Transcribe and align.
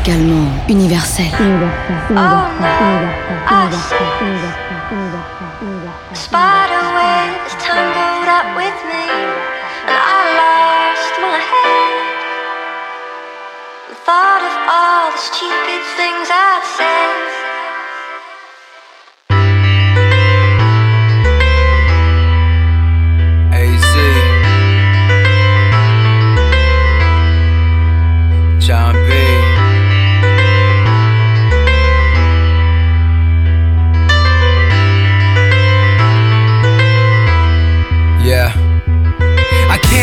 Musicalement 0.00 0.66
universel. 0.66 1.26
Spider 6.14 6.84
webs 6.96 7.52
tangled 7.60 8.28
up 8.28 8.56
with 8.56 8.78
me, 8.88 9.04
and 9.84 10.00
I 10.00 10.22
lost 10.40 11.14
my 11.20 11.38
head. 11.52 12.16
The 13.90 13.96
thought 14.06 14.40
of 14.40 14.54
all 14.72 15.12
the 15.12 15.18
stupid 15.18 15.82
things 15.98 16.28
I'd 16.32 16.64
said. 16.64 17.39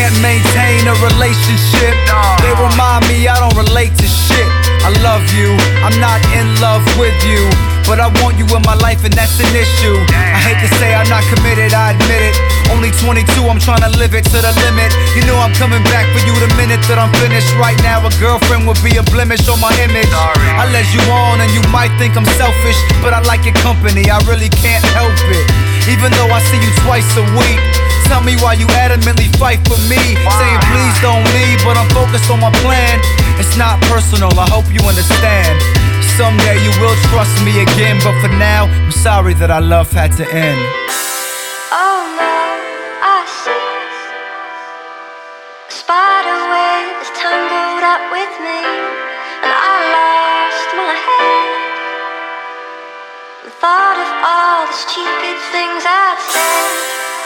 Can't 0.08 0.22
maintain 0.22 0.88
a 0.88 0.96
relationship. 1.12 1.92
They 2.40 2.52
remind 2.56 3.04
me 3.08 3.28
I 3.28 3.36
don't 3.36 3.56
relate 3.56 3.92
to 4.00 4.06
shit. 4.08 4.48
I 4.80 4.94
love 5.04 5.24
you, 5.36 5.52
I'm 5.84 5.96
not 6.00 6.20
in 6.32 6.48
love 6.64 6.84
with 6.96 7.16
you. 7.28 7.44
But 7.84 8.00
I 8.00 8.08
want 8.20 8.36
you 8.36 8.44
in 8.52 8.62
my 8.68 8.76
life, 8.84 9.04
and 9.04 9.12
that's 9.12 9.40
an 9.40 9.48
issue. 9.52 9.96
I 10.12 10.40
hate 10.40 10.60
to 10.64 10.68
say 10.76 10.92
I'm 10.92 11.08
not 11.08 11.24
committed, 11.32 11.72
I 11.72 11.92
admit 11.96 12.20
it. 12.20 12.36
Only 12.68 12.92
22, 13.00 13.48
I'm 13.48 13.60
trying 13.60 13.80
to 13.80 13.92
live 13.96 14.12
it 14.12 14.24
to 14.28 14.38
the 14.40 14.52
limit. 14.64 14.92
You 15.16 15.24
know 15.24 15.36
I'm 15.40 15.52
coming 15.56 15.80
back 15.88 16.04
for 16.12 16.20
you 16.24 16.32
the 16.36 16.52
minute 16.56 16.84
that 16.88 17.00
I'm 17.00 17.12
finished. 17.16 17.48
Right 17.56 17.76
now, 17.80 18.04
a 18.04 18.12
girlfriend 18.20 18.68
would 18.68 18.80
be 18.84 18.96
a 19.00 19.04
blemish 19.12 19.48
on 19.48 19.60
my 19.60 19.72
image. 19.80 20.08
I 20.12 20.68
let 20.72 20.88
you 20.92 21.00
on, 21.08 21.40
and 21.40 21.50
you 21.52 21.64
might 21.72 21.92
think 21.96 22.16
I'm 22.16 22.28
selfish, 22.36 22.76
but 23.00 23.12
I 23.12 23.20
like 23.24 23.44
your 23.44 23.56
company, 23.64 24.08
I 24.08 24.20
really 24.28 24.52
can't 24.52 24.84
help 24.96 25.16
it. 25.32 25.44
Even 25.88 26.12
though 26.16 26.28
I 26.28 26.40
see 26.48 26.60
you 26.60 26.72
twice 26.84 27.08
a 27.16 27.24
week. 27.36 27.60
Tell 28.08 28.24
me 28.24 28.34
why 28.40 28.54
you 28.54 28.66
adamantly 28.72 29.28
fight 29.36 29.60
for 29.68 29.76
me. 29.84 30.00
Saying 30.16 30.62
please 30.72 30.96
don't 31.04 31.24
leave, 31.36 31.60
but 31.62 31.76
I'm 31.76 31.88
focused 31.92 32.30
on 32.32 32.40
my 32.40 32.50
plan. 32.64 32.98
It's 33.38 33.56
not 33.56 33.80
personal, 33.84 34.32
I 34.32 34.48
hope 34.48 34.66
you 34.72 34.80
understand. 34.88 35.60
Someday 36.16 36.58
you 36.64 36.72
will 36.80 36.96
trust 37.12 37.36
me 37.44 37.60
again, 37.62 38.00
but 38.02 38.16
for 38.20 38.32
now, 38.40 38.64
I'm 38.64 38.90
sorry 38.90 39.34
that 39.34 39.50
our 39.50 39.60
love 39.60 39.92
had 39.92 40.10
to 40.16 40.24
end. 40.26 40.58
Oh 41.70 42.00
no, 42.18 42.38
I 43.04 43.22
see. 43.28 43.68
Spider 45.68 46.38
web 46.50 46.98
is 47.04 47.12
tangled 47.14 47.84
up 47.86 48.02
with 48.10 48.34
me, 48.42 48.60
and 49.46 49.52
I 49.52 49.74
lost 49.94 50.68
my 50.74 50.94
head. 51.06 51.60
The 53.44 53.52
thought 53.62 53.98
of 54.00 54.10
all 54.26 54.66
the 54.66 54.74
stupid 54.74 55.36
things 55.54 55.84
I'd 55.86 56.18
said. 56.34 57.17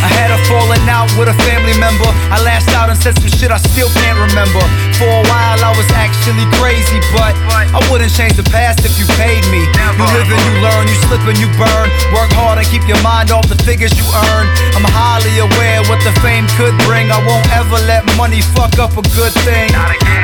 I 0.00 0.08
had 0.16 0.32
a 0.32 0.38
falling 0.48 0.84
out 0.88 1.12
with 1.20 1.28
a 1.28 1.36
family 1.44 1.76
member. 1.76 2.08
I 2.32 2.40
lashed 2.40 2.72
out 2.72 2.88
and 2.88 2.96
said 2.96 3.16
some 3.20 3.28
shit 3.28 3.50
I 3.52 3.60
still 3.60 3.92
can't 4.00 4.16
remember. 4.16 4.62
For 4.96 5.08
a 5.08 5.22
while 5.28 5.60
I 5.60 5.72
was 5.76 5.88
actually 5.92 6.48
crazy, 6.56 7.00
but 7.12 7.36
I 7.44 7.80
wouldn't 7.92 8.12
change 8.12 8.36
the 8.40 8.46
past 8.48 8.84
if 8.84 8.96
you 8.96 9.04
paid 9.20 9.44
me. 9.52 9.64
You 9.96 10.04
live 10.16 10.28
and 10.28 10.42
you 10.48 10.54
learn, 10.64 10.88
you 10.88 10.96
slip 11.04 11.24
and 11.28 11.36
you 11.36 11.48
burn. 11.60 11.88
Work 12.16 12.32
hard 12.32 12.56
and 12.56 12.66
keep 12.68 12.84
your 12.88 13.00
mind 13.04 13.28
off 13.28 13.44
the 13.48 13.60
figures 13.60 13.92
you 13.92 14.06
earn. 14.32 14.46
I'm 14.72 14.86
highly 14.88 15.36
aware 15.36 15.84
what 15.92 16.00
the 16.00 16.12
fame 16.24 16.48
could 16.56 16.72
bring. 16.88 17.12
I 17.12 17.20
won't 17.28 17.44
ever 17.52 17.76
let 17.84 18.04
money 18.16 18.40
fuck 18.40 18.80
up 18.80 18.96
a 18.96 19.04
good 19.12 19.32
thing. 19.44 19.68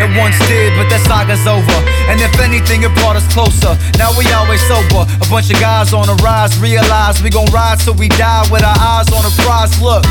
It 0.00 0.10
once 0.16 0.36
did, 0.48 0.72
but 0.76 0.88
that 0.88 1.04
saga's 1.04 1.44
over. 1.44 1.76
And 2.08 2.20
if 2.20 2.32
anything, 2.40 2.84
it 2.84 2.92
brought 3.00 3.16
us 3.16 3.26
closer. 3.28 3.76
Now 4.00 4.12
we 4.16 4.24
always 4.32 4.60
sober. 4.64 5.04
A 5.04 5.26
bunch 5.28 5.52
of 5.52 5.60
guys 5.60 5.92
on 5.92 6.08
the 6.08 6.16
rise 6.24 6.56
realize 6.60 7.20
we 7.20 7.28
gon' 7.28 7.48
ride 7.52 7.80
till 7.80 7.96
we 7.96 8.08
die 8.16 8.44
with 8.48 8.64
our 8.64 8.76
eyes 8.76 9.12
on 9.12 9.20
the 9.20 9.34
prize. 9.44 9.65
Look, 9.82 10.06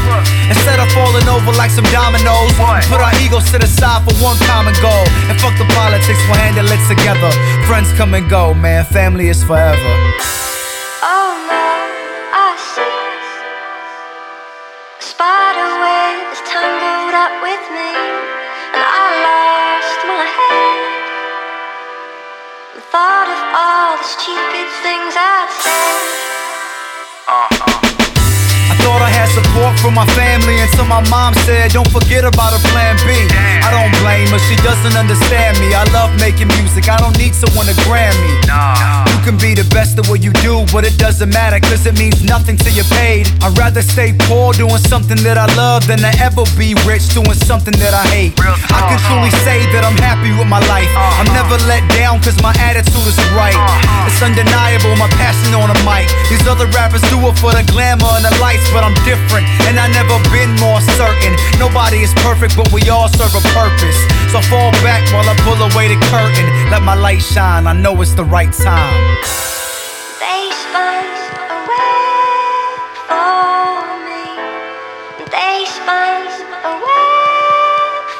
instead 0.47 0.79
of 0.79 0.91
falling 0.91 1.27
over 1.27 1.51
like 1.57 1.71
some 1.71 1.85
dominoes, 1.85 2.53
put 2.87 3.01
our 3.01 3.11
egos 3.23 3.49
to 3.51 3.57
the 3.57 3.65
side 3.65 4.03
for 4.03 4.13
one 4.23 4.37
common 4.45 4.75
goal. 4.83 5.07
And 5.27 5.39
fuck 5.41 5.57
the 5.57 5.65
politics, 5.73 6.19
we'll 6.27 6.37
handle 6.37 6.67
it 6.67 6.79
together. 6.87 7.31
Friends 7.65 7.91
come 7.97 8.13
and 8.13 8.29
go, 8.29 8.53
man. 8.53 8.85
Family 8.85 9.27
is 9.27 9.43
forever. 9.43 9.93
Oh 11.01 11.33
no, 11.49 11.65
I 12.35 12.55
see. 12.61 12.99
Spider 15.01 15.71
webs 15.81 16.39
tangled 16.45 17.15
up 17.15 17.33
with 17.41 17.65
me, 17.73 17.91
and 18.75 18.83
I 18.85 19.07
lost 19.25 19.99
my 20.05 20.25
head. 20.35 20.83
The 22.75 22.83
thought 22.91 23.29
of 23.33 23.41
all 23.55 23.97
the 23.97 24.07
stupid 24.07 24.67
things 24.85 25.15
I'd 25.17 25.49
said. 25.63 26.05
I 27.27 27.49
thought 27.57 27.81
I 27.81 27.87
had 27.87 27.94
support 29.35 29.75
from 29.83 29.93
my 29.93 30.07
family 30.15 30.55
until 30.63 30.87
my 30.87 31.03
mom 31.11 31.35
said, 31.43 31.71
Don't 31.75 31.89
forget 31.91 32.23
about 32.23 32.55
a 32.55 32.61
plan 32.71 32.95
B. 33.03 33.11
I 33.59 33.69
don't 33.75 33.91
blame 33.99 34.31
her, 34.31 34.39
she 34.47 34.55
doesn't 34.63 34.95
understand 34.95 35.59
me. 35.59 35.75
I 35.75 35.83
love 35.91 36.15
making 36.23 36.47
music, 36.55 36.87
I 36.87 36.95
don't 36.97 37.17
need 37.19 37.35
someone 37.35 37.67
to 37.67 37.75
grant 37.83 38.15
me. 38.23 38.31
You 39.11 39.19
can 39.27 39.35
be 39.35 39.51
the 39.51 39.67
best 39.75 39.99
at 39.99 40.07
what 40.07 40.23
you 40.23 40.31
do, 40.39 40.63
but 40.71 40.87
it 40.87 40.95
doesn't 40.97 41.29
matter, 41.35 41.59
cause 41.59 41.83
it 41.85 41.99
means 41.99 42.23
nothing 42.23 42.55
till 42.55 42.71
you're 42.71 42.87
paid. 42.95 43.27
I'd 43.43 43.57
rather 43.57 43.81
stay 43.81 44.15
poor 44.31 44.53
doing 44.53 44.79
something 44.87 45.19
that 45.27 45.35
I 45.37 45.51
love 45.59 45.83
than 45.87 45.99
to 45.99 46.11
ever 46.23 46.47
be 46.55 46.77
rich 46.87 47.11
doing 47.11 47.35
something 47.43 47.75
that 47.83 47.91
I 47.91 48.05
hate. 48.15 48.33
I 48.39 48.87
can 48.87 48.99
truly 49.09 49.33
say 49.43 49.67
that 49.75 49.83
I'm 49.83 49.97
happy 49.99 50.31
with 50.31 50.47
my 50.47 50.63
life. 50.71 50.87
Uh-huh. 50.95 51.19
I'm 51.19 51.29
never 51.35 51.57
let 51.67 51.83
down 51.91 52.21
cause 52.21 52.37
my 52.39 52.53
attitude 52.61 53.03
is 53.09 53.17
right. 53.35 53.57
Uh-huh. 53.57 54.07
It's 54.07 54.21
undeniable, 54.21 54.95
my 54.95 55.09
passion 55.17 55.57
on 55.57 55.73
the 55.73 55.79
mic. 55.83 56.07
These 56.29 56.45
other 56.47 56.69
rappers 56.71 57.01
do 57.09 57.17
it 57.25 57.35
for 57.41 57.51
the 57.51 57.65
glamour 57.73 58.07
and 58.15 58.23
the 58.23 58.33
lights, 58.37 58.69
but 58.69 58.85
I'm 58.85 58.93
different, 59.03 59.24
and 59.67 59.79
I 59.79 59.87
never 59.89 60.17
been 60.29 60.53
more 60.59 60.81
certain. 60.81 61.35
Nobody 61.59 62.01
is 62.03 62.13
perfect, 62.15 62.55
but 62.55 62.71
we 62.71 62.89
all 62.89 63.07
serve 63.09 63.33
a 63.33 63.41
purpose. 63.53 63.97
So 64.31 64.41
fall 64.41 64.71
back 64.83 65.01
while 65.13 65.27
I 65.27 65.35
pull 65.41 65.59
away 65.61 65.87
the 65.87 65.99
curtain. 66.07 66.45
Let 66.69 66.83
my 66.83 66.95
light 66.95 67.21
shine, 67.21 67.67
I 67.67 67.73
know 67.73 68.01
it's 68.01 68.13
the 68.13 68.23
right 68.23 68.51
time. 68.51 69.17
They 70.19 70.51
spun 70.51 71.05
away 71.49 72.05
for 73.09 73.85
me. 74.05 74.25
They 75.31 75.65
spun 75.65 76.27
away 76.73 77.39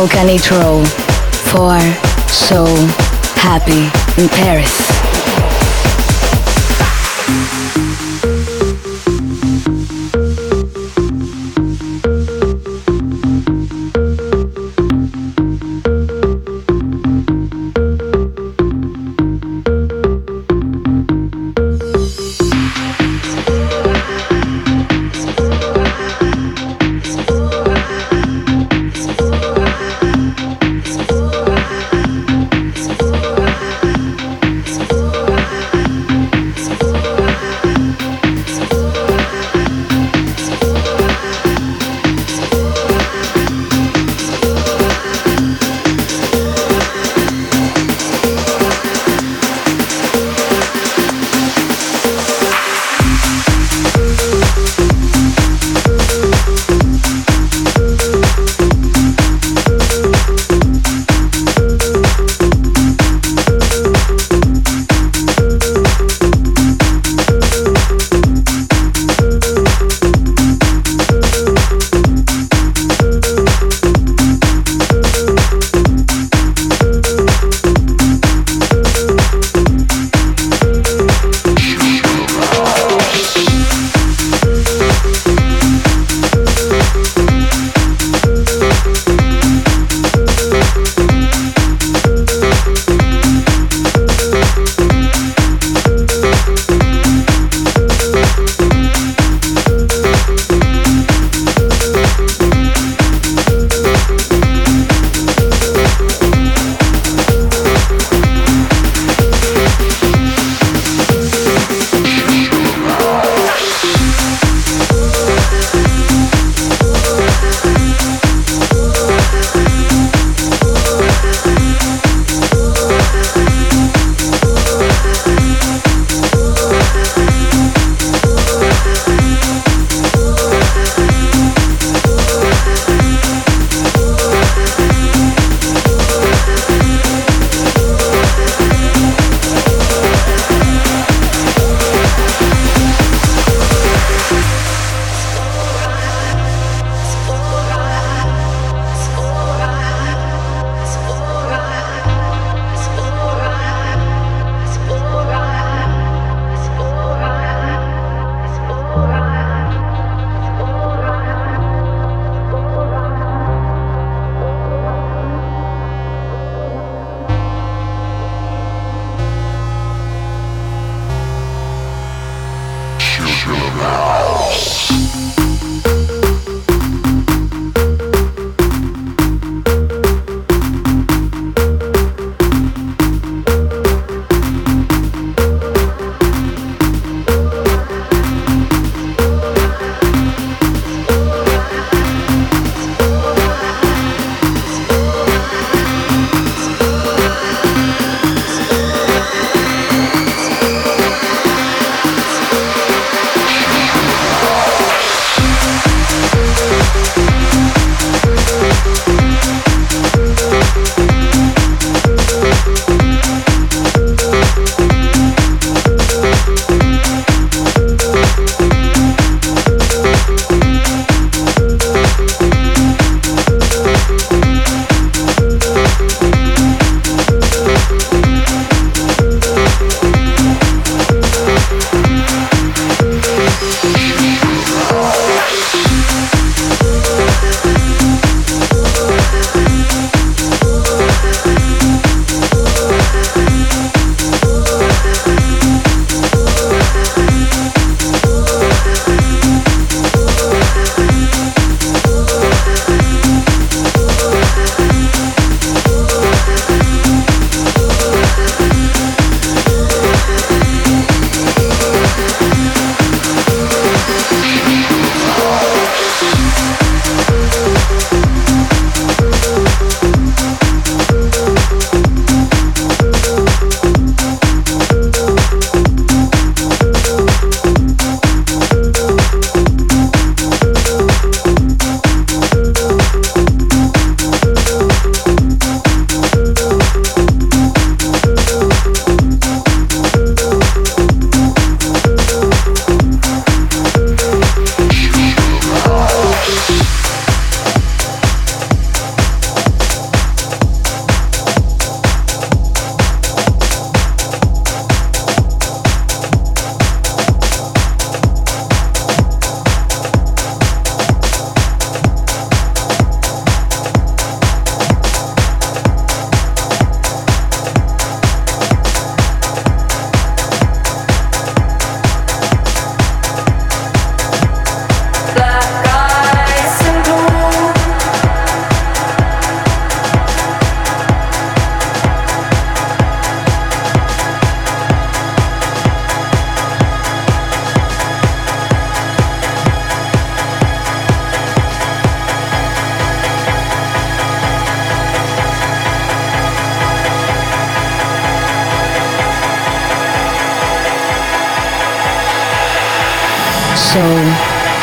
Michael 0.00 0.18
Canitrot 0.18 0.86
for 1.52 1.78
So 2.32 2.64
Happy 3.36 3.84
in 4.22 4.30
Paris. 4.30 5.10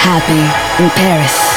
Happy 0.08 0.40
in 0.82 0.90
Paris. 0.92 1.57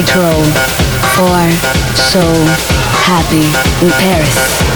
Canitrot 0.00 0.46
for 1.14 1.28
So 1.94 2.20
Happy 3.04 3.44
in 3.84 3.92
Paris. 3.92 4.69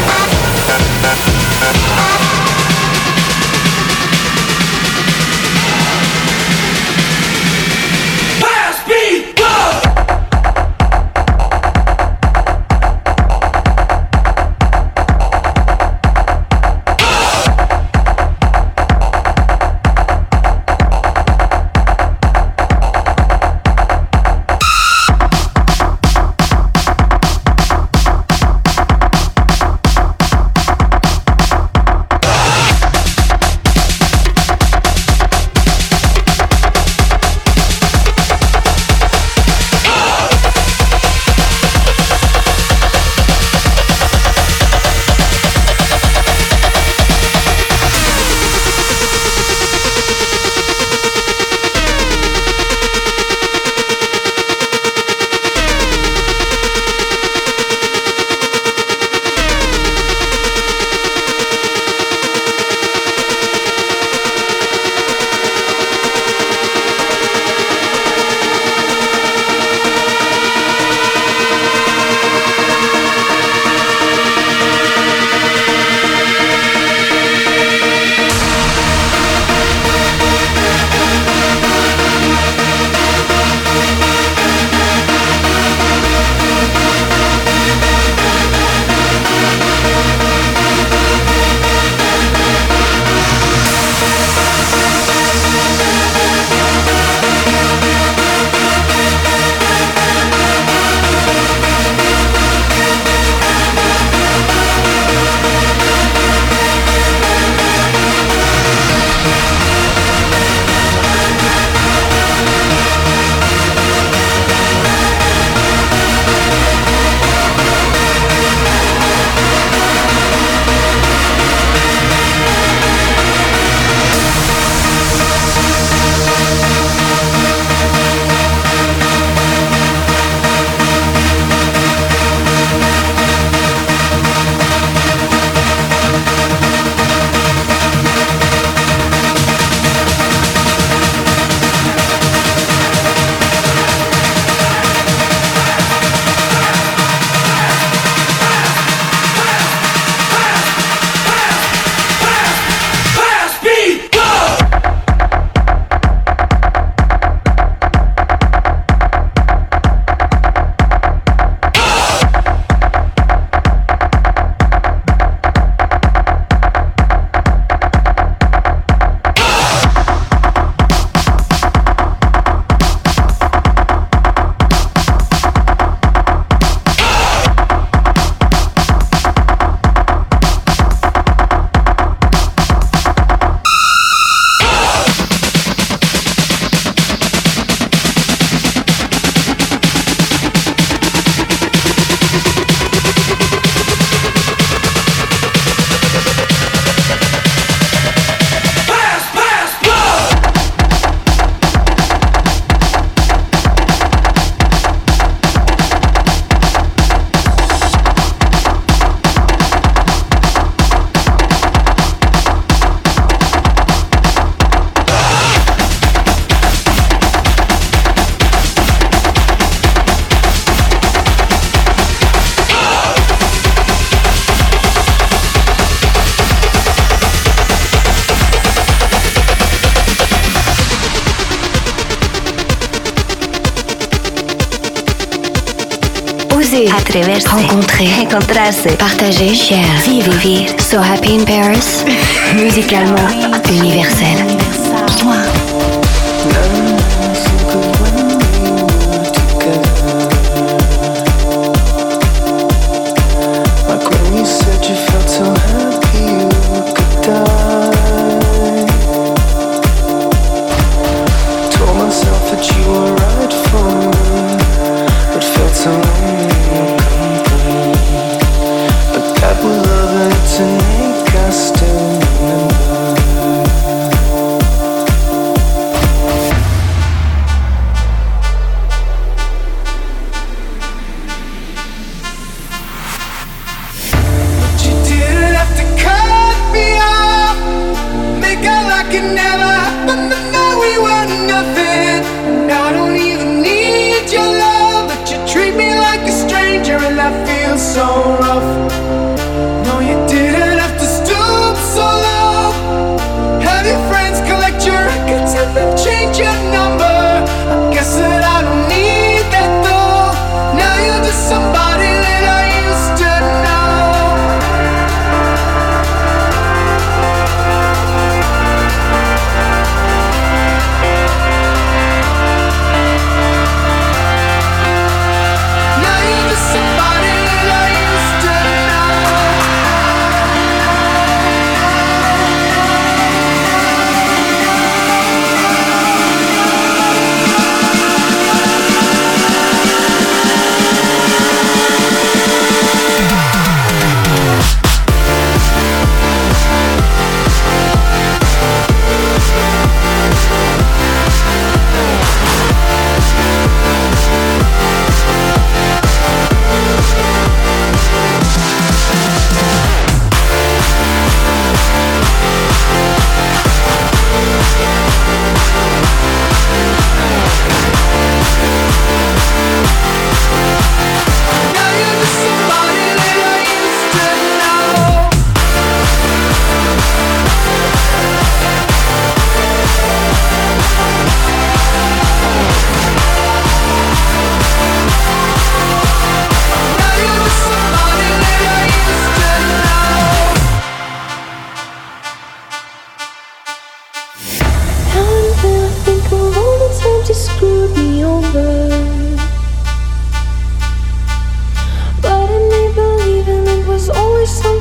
Encontrarse, 238.64 238.96
partager, 238.96 239.54
share, 239.54 240.00
vivre, 240.04 240.32
vivre. 240.38 240.78
So 240.78 240.98
happy 240.98 241.34
in 241.34 241.44
Paris, 241.44 242.04
musicalement 242.54 243.68
universel. 243.70 244.63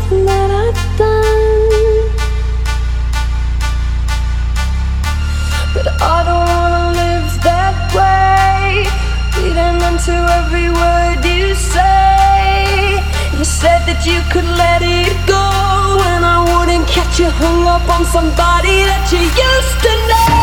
that 0.10 0.50
I've 0.52 0.98
done. 0.98 2.10
But 5.74 5.88
I 6.02 6.18
don't 6.28 6.48
wanna 6.54 6.86
live 7.02 7.30
that 7.44 7.78
way, 7.96 8.86
leading 9.38 9.80
into 9.90 10.14
every 10.40 10.70
word 10.70 11.24
you 11.26 11.56
say. 11.56 13.02
You 13.38 13.44
said 13.44 13.82
that 13.88 14.06
you 14.06 14.20
could 14.32 14.50
let 14.58 14.82
it 14.82 15.16
go, 15.26 15.46
and 16.12 16.26
I 16.26 16.38
wouldn't 16.52 16.88
catch 16.88 17.20
you 17.20 17.30
hung 17.30 17.66
up 17.68 17.88
on 17.90 18.06
somebody 18.06 18.84
that 18.90 19.04
you 19.12 19.20
used 19.20 19.78
to 19.86 19.94
know. 20.10 20.43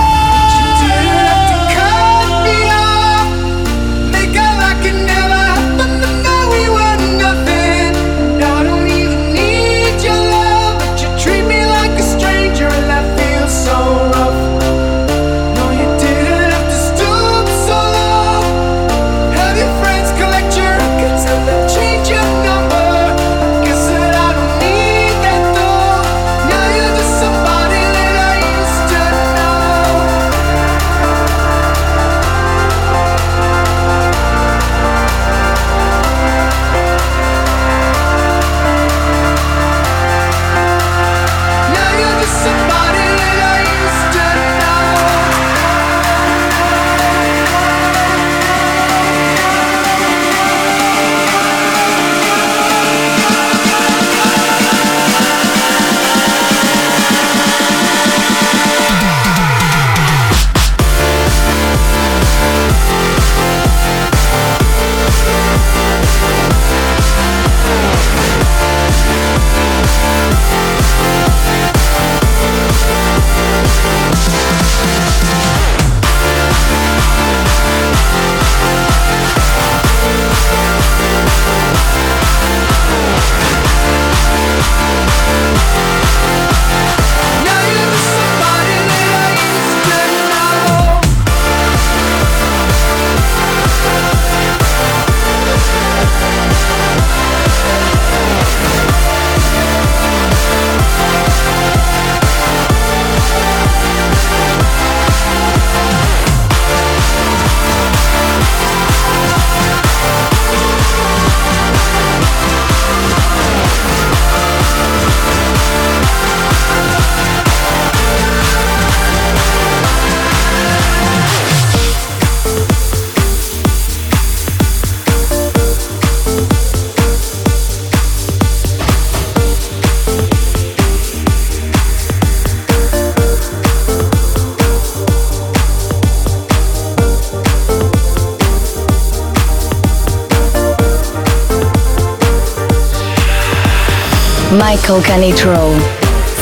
Volcanitro 144.90 145.78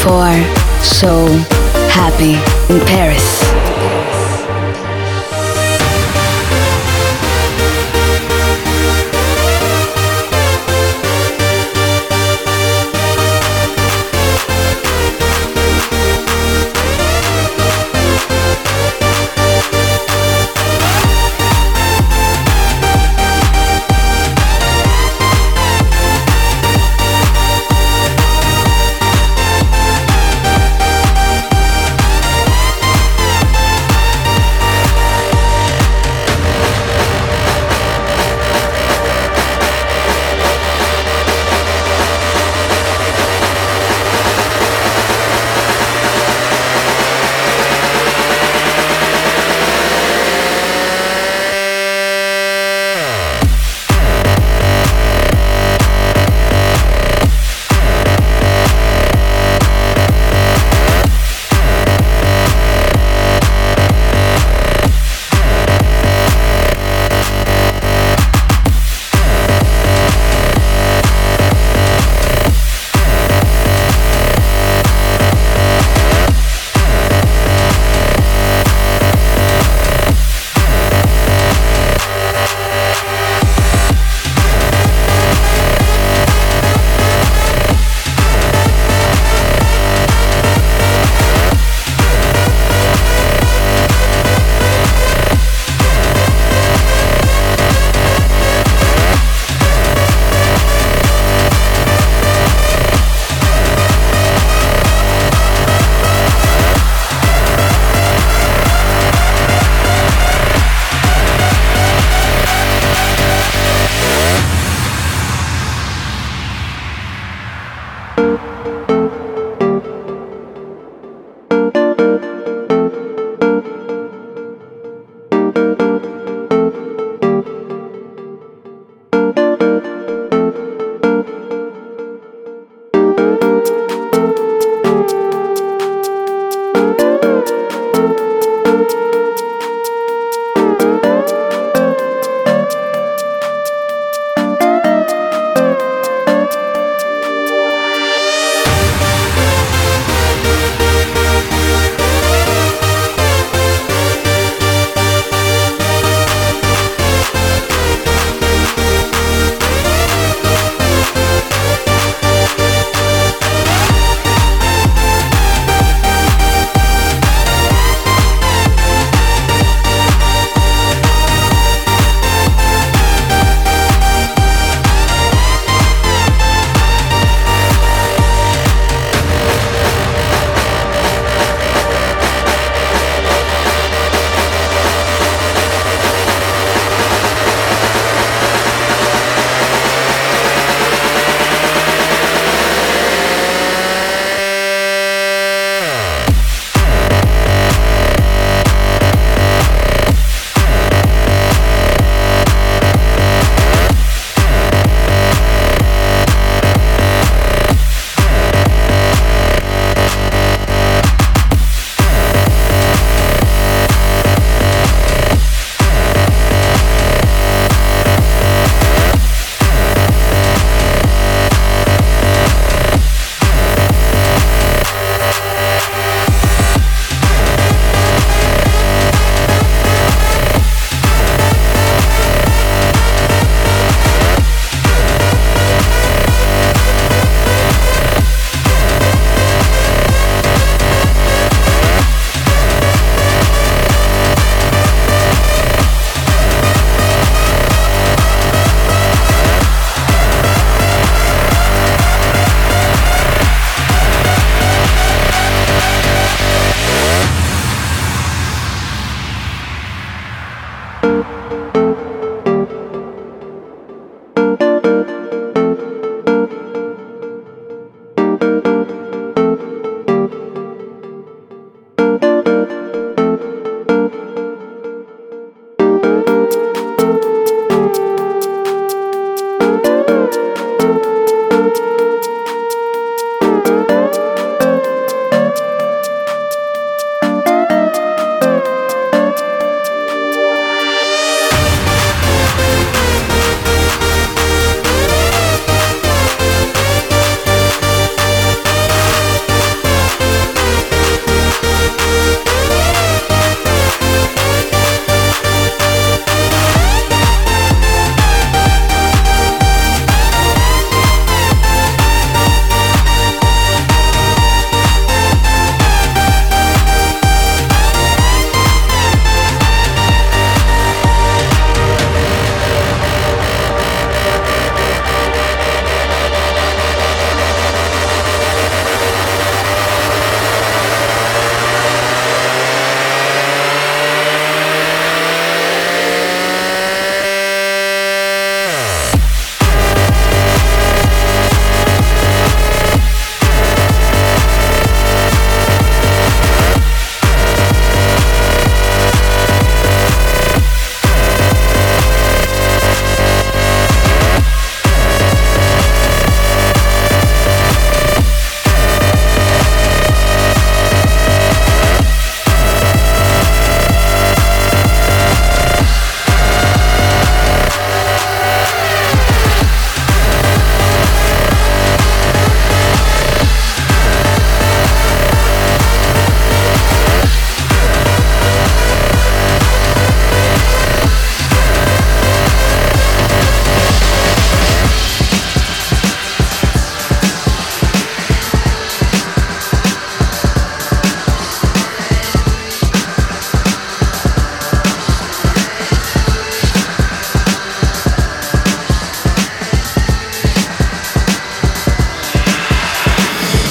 for 0.00 0.32
So 0.82 1.26
Happy 1.90 2.32
in 2.72 2.80
Paris. 2.86 3.47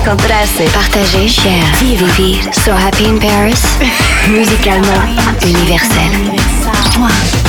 Encontrarse, 0.00 0.64
partager, 0.72 1.28
share, 1.28 1.62
vivre. 1.78 2.52
So 2.52 2.72
happy 2.72 3.06
in 3.06 3.18
Paris. 3.18 3.62
Musicalement 4.28 5.44
universel. 5.44 7.39